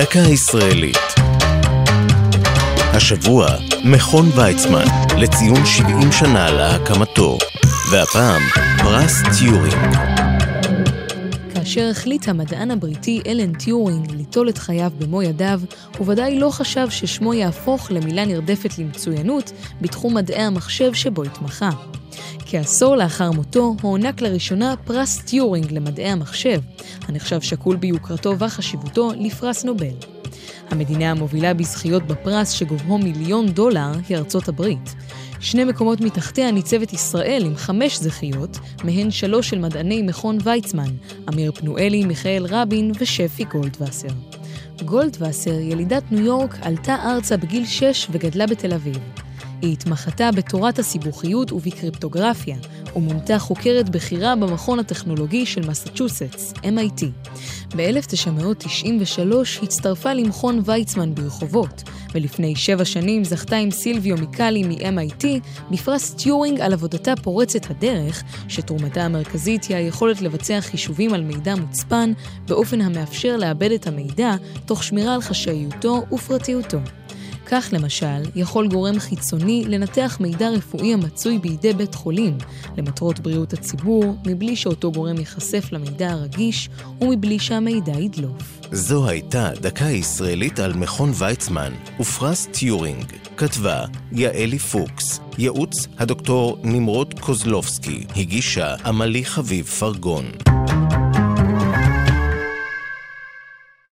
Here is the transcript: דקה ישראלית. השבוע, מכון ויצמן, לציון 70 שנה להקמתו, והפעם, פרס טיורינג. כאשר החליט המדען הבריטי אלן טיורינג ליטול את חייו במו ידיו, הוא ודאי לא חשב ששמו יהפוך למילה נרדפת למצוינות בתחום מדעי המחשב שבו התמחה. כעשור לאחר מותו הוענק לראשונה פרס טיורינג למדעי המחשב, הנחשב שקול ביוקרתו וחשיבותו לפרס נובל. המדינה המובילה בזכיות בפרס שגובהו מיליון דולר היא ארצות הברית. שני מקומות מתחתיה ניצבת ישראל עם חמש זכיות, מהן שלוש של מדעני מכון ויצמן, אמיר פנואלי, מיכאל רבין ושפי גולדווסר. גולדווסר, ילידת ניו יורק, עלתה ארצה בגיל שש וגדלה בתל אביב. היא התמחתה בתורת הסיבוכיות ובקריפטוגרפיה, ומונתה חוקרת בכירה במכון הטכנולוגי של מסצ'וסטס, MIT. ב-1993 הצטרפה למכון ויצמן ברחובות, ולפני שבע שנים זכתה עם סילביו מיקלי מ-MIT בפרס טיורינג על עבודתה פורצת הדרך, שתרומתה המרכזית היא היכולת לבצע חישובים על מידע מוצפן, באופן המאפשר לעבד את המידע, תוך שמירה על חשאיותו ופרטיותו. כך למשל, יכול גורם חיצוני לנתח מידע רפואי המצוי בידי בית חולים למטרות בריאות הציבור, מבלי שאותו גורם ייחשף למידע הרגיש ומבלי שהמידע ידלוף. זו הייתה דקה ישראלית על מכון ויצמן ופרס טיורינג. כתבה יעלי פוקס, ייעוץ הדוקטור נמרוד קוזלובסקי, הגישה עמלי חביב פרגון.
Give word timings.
דקה 0.00 0.18
ישראלית. 0.18 1.14
השבוע, 2.92 3.46
מכון 3.84 4.30
ויצמן, 4.34 4.84
לציון 5.16 5.66
70 5.66 6.12
שנה 6.12 6.50
להקמתו, 6.50 7.38
והפעם, 7.90 8.42
פרס 8.78 9.22
טיורינג. 9.38 10.19
כאשר 11.70 11.90
החליט 11.90 12.28
המדען 12.28 12.70
הבריטי 12.70 13.22
אלן 13.26 13.52
טיורינג 13.52 14.10
ליטול 14.10 14.48
את 14.48 14.58
חייו 14.58 14.92
במו 14.98 15.22
ידיו, 15.22 15.60
הוא 15.98 16.06
ודאי 16.10 16.38
לא 16.38 16.50
חשב 16.50 16.86
ששמו 16.90 17.34
יהפוך 17.34 17.90
למילה 17.90 18.24
נרדפת 18.24 18.78
למצוינות 18.78 19.52
בתחום 19.80 20.14
מדעי 20.14 20.42
המחשב 20.42 20.94
שבו 20.94 21.22
התמחה. 21.22 21.70
כעשור 22.46 22.96
לאחר 22.96 23.30
מותו 23.30 23.76
הוענק 23.82 24.20
לראשונה 24.20 24.74
פרס 24.84 25.22
טיורינג 25.22 25.72
למדעי 25.72 26.10
המחשב, 26.10 26.60
הנחשב 27.08 27.40
שקול 27.40 27.76
ביוקרתו 27.76 28.38
וחשיבותו 28.38 29.12
לפרס 29.18 29.64
נובל. 29.64 29.94
המדינה 30.70 31.10
המובילה 31.10 31.54
בזכיות 31.54 32.06
בפרס 32.06 32.50
שגובהו 32.50 32.98
מיליון 32.98 33.48
דולר 33.48 33.92
היא 34.08 34.16
ארצות 34.16 34.48
הברית. 34.48 34.94
שני 35.40 35.64
מקומות 35.64 36.00
מתחתיה 36.00 36.50
ניצבת 36.50 36.92
ישראל 36.92 37.42
עם 37.46 37.56
חמש 37.56 37.98
זכיות, 37.98 38.58
מהן 38.84 39.10
שלוש 39.10 39.50
של 39.50 39.58
מדעני 39.58 40.02
מכון 40.02 40.38
ויצמן, 40.44 40.90
אמיר 41.28 41.52
פנואלי, 41.52 42.04
מיכאל 42.04 42.46
רבין 42.48 42.92
ושפי 43.00 43.44
גולדווסר. 43.44 44.08
גולדווסר, 44.84 45.60
ילידת 45.60 46.02
ניו 46.10 46.24
יורק, 46.24 46.56
עלתה 46.62 46.96
ארצה 47.04 47.36
בגיל 47.36 47.66
שש 47.66 48.06
וגדלה 48.10 48.46
בתל 48.46 48.72
אביב. 48.72 48.98
היא 49.62 49.72
התמחתה 49.72 50.32
בתורת 50.32 50.78
הסיבוכיות 50.78 51.52
ובקריפטוגרפיה, 51.52 52.56
ומונתה 52.96 53.38
חוקרת 53.38 53.88
בכירה 53.88 54.36
במכון 54.36 54.78
הטכנולוגי 54.78 55.46
של 55.46 55.68
מסצ'וסטס, 55.68 56.52
MIT. 56.52 57.04
ב-1993 57.76 59.62
הצטרפה 59.62 60.12
למכון 60.12 60.62
ויצמן 60.64 61.14
ברחובות, 61.14 61.82
ולפני 62.14 62.56
שבע 62.56 62.84
שנים 62.84 63.24
זכתה 63.24 63.56
עם 63.56 63.70
סילביו 63.70 64.16
מיקלי 64.16 64.62
מ-MIT 64.62 65.24
בפרס 65.70 66.14
טיורינג 66.14 66.60
על 66.60 66.72
עבודתה 66.72 67.14
פורצת 67.22 67.70
הדרך, 67.70 68.22
שתרומתה 68.48 69.02
המרכזית 69.02 69.64
היא 69.64 69.76
היכולת 69.76 70.20
לבצע 70.20 70.60
חישובים 70.60 71.14
על 71.14 71.22
מידע 71.22 71.54
מוצפן, 71.54 72.12
באופן 72.48 72.80
המאפשר 72.80 73.36
לעבד 73.36 73.72
את 73.72 73.86
המידע, 73.86 74.34
תוך 74.66 74.84
שמירה 74.84 75.14
על 75.14 75.22
חשאיותו 75.22 76.02
ופרטיותו. 76.12 76.78
כך 77.50 77.68
למשל, 77.72 78.22
יכול 78.34 78.68
גורם 78.68 78.98
חיצוני 78.98 79.64
לנתח 79.68 80.16
מידע 80.20 80.48
רפואי 80.48 80.94
המצוי 80.94 81.38
בידי 81.38 81.72
בית 81.72 81.94
חולים 81.94 82.38
למטרות 82.76 83.20
בריאות 83.20 83.52
הציבור, 83.52 84.16
מבלי 84.26 84.56
שאותו 84.56 84.92
גורם 84.92 85.18
ייחשף 85.18 85.72
למידע 85.72 86.10
הרגיש 86.10 86.68
ומבלי 87.00 87.38
שהמידע 87.38 87.92
ידלוף. 87.92 88.60
זו 88.72 89.08
הייתה 89.08 89.50
דקה 89.60 89.84
ישראלית 89.84 90.58
על 90.58 90.72
מכון 90.72 91.12
ויצמן 91.18 91.72
ופרס 92.00 92.46
טיורינג. 92.52 93.04
כתבה 93.36 93.84
יעלי 94.12 94.58
פוקס, 94.58 95.20
ייעוץ 95.38 95.86
הדוקטור 95.98 96.58
נמרוד 96.62 97.14
קוזלובסקי, 97.20 98.04
הגישה 98.16 98.74
עמלי 98.84 99.24
חביב 99.24 99.66
פרגון. 99.66 100.24